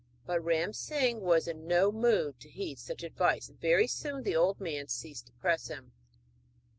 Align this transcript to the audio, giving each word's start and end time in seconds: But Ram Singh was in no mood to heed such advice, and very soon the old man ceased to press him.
But 0.25 0.43
Ram 0.43 0.73
Singh 0.73 1.21
was 1.21 1.47
in 1.47 1.67
no 1.67 1.91
mood 1.91 2.39
to 2.39 2.49
heed 2.49 2.79
such 2.79 3.03
advice, 3.03 3.49
and 3.49 3.61
very 3.61 3.85
soon 3.85 4.23
the 4.23 4.35
old 4.35 4.59
man 4.59 4.87
ceased 4.87 5.27
to 5.27 5.33
press 5.33 5.67
him. 5.67 5.91